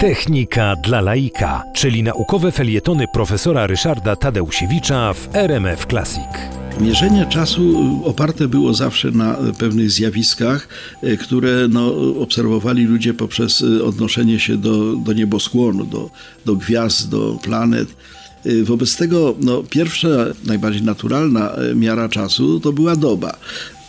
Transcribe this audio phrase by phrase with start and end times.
[0.00, 6.28] Technika dla laika, czyli naukowe felietony profesora Ryszarda Tadeusiewicza w RMF Classic.
[6.80, 10.68] Mierzenie czasu oparte było zawsze na pewnych zjawiskach,
[11.02, 16.10] e, które no, obserwowali ludzie poprzez odnoszenie się do, do nieboskłonu, do,
[16.44, 17.88] do gwiazd, do planet.
[18.64, 20.08] Wobec tego no, pierwsza,
[20.44, 23.36] najbardziej naturalna miara czasu to była doba.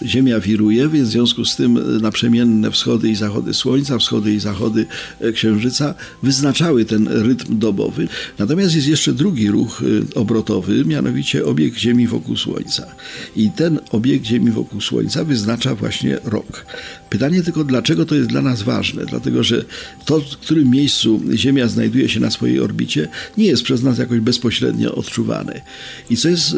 [0.05, 4.85] Ziemia wiruje, więc w związku z tym naprzemienne wschody i zachody Słońca, wschody i zachody
[5.33, 8.07] Księżyca wyznaczały ten rytm dobowy.
[8.39, 12.87] Natomiast jest jeszcze drugi ruch y, obrotowy, mianowicie obieg Ziemi wokół Słońca.
[13.35, 16.65] I ten obieg Ziemi wokół Słońca wyznacza właśnie rok.
[17.09, 19.05] Pytanie tylko, dlaczego to jest dla nas ważne?
[19.05, 19.65] Dlatego, że
[20.05, 24.19] to, w którym miejscu Ziemia znajduje się na swojej orbicie, nie jest przez nas jakoś
[24.19, 25.61] bezpośrednio odczuwane.
[26.09, 26.55] I co jest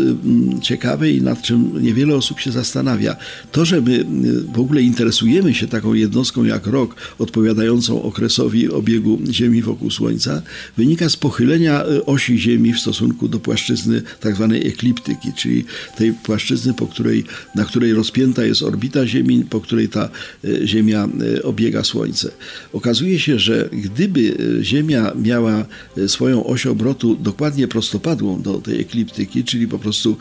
[0.62, 3.16] ciekawe i nad czym niewiele osób się zastanawia,
[3.52, 4.06] to, że my y,
[4.54, 10.42] w ogóle interesujemy się taką jednostką jak rok, odpowiadającą okresowi obiegu Ziemi wokół Słońca,
[10.78, 14.48] wynika z pochylenia y, osi Ziemi w stosunku do płaszczyzny tzw.
[14.52, 15.66] Tak ekliptyki, czyli
[15.98, 17.24] tej płaszczyzny, po której,
[17.56, 20.10] na której rozpięta jest orbita Ziemi, po której ta
[20.46, 21.08] y, Ziemia
[21.44, 22.32] obiega Słońce.
[22.74, 25.66] Okazuje się, że gdyby Ziemia miała
[26.08, 30.18] swoją oś obrotu dokładnie prostopadłą do tej ekliptyki, czyli po prostu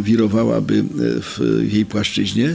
[0.00, 2.51] wirowałaby w jej płaszczyźnie,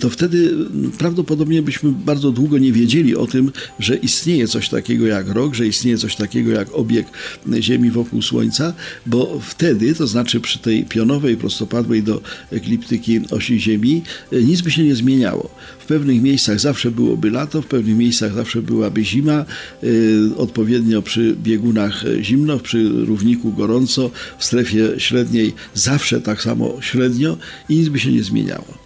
[0.00, 0.54] to wtedy
[0.98, 5.66] prawdopodobnie byśmy bardzo długo nie wiedzieli o tym, że istnieje coś takiego jak rok, że
[5.66, 7.06] istnieje coś takiego jak obieg
[7.60, 8.72] Ziemi wokół Słońca,
[9.06, 14.02] bo wtedy, to znaczy przy tej pionowej, prostopadłej do ekliptyki osi Ziemi,
[14.32, 15.50] nic by się nie zmieniało.
[15.78, 19.44] W pewnych miejscach zawsze byłoby lato, w pewnych miejscach zawsze byłaby zima,
[19.84, 27.36] y, odpowiednio przy biegunach zimno, przy równiku gorąco, w strefie średniej zawsze tak samo średnio
[27.68, 28.85] i nic by się nie zmieniało.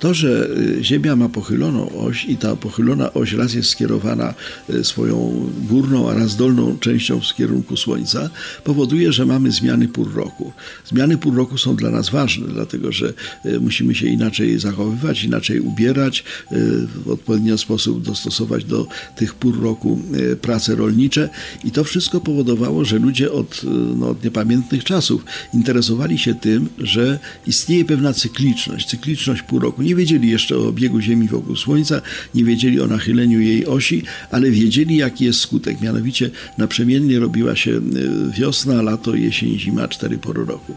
[0.00, 4.34] To, że y, Ziemia ma pochyloną oś i ta pochylona oś raz jest skierowana
[4.70, 8.30] y, swoją górną, a raz dolną częścią w kierunku Słońca,
[8.64, 10.52] powoduje, że mamy zmiany pór roku.
[10.86, 13.12] Zmiany pór roku są dla nas ważne, dlatego że
[13.46, 16.24] y, musimy się inaczej zachowywać, inaczej ubierać,
[17.04, 19.98] w odpowiedni sposób dostosować do tych pór roku
[20.40, 21.28] prace rolnicze
[21.64, 23.60] i to wszystko powodowało, że ludzie od,
[23.96, 29.94] no, od niepamiętnych czasów interesowali się tym, że istnieje pewna cykliczność, cykliczność pór roku nie
[29.94, 32.02] wiedzieli jeszcze o biegu Ziemi wokół Słońca,
[32.34, 35.80] nie wiedzieli o nachyleniu jej osi, ale wiedzieli, jaki jest skutek.
[35.80, 37.80] Mianowicie naprzemiennie robiła się e,
[38.38, 40.74] wiosna, lato, jesień, zima, cztery pory roku.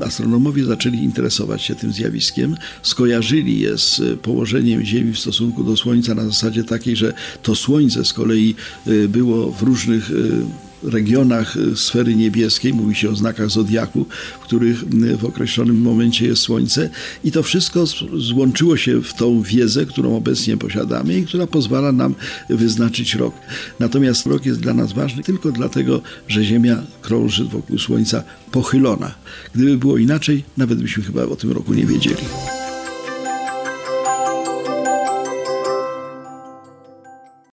[0.00, 6.14] Astronomowie zaczęli interesować się tym zjawiskiem, skojarzyli je z położeniem Ziemi w stosunku do Słońca
[6.14, 8.54] na zasadzie takiej, że to Słońce z kolei
[8.86, 14.06] e, było w różnych e, regionach y, sfery niebieskiej, mówi się o znakach zodiaku,
[14.40, 16.90] w których y, w określonym momencie jest Słońce
[17.24, 17.84] i to wszystko
[18.16, 22.14] złączyło się w tą wiedzę, którą obecnie posiadamy i która pozwala nam
[22.50, 23.34] wyznaczyć rok.
[23.80, 29.14] Natomiast rok jest dla nas ważny tylko dlatego, że Ziemia krąży wokół Słońca pochylona.
[29.54, 32.24] Gdyby było inaczej, nawet byśmy chyba o tym roku nie wiedzieli.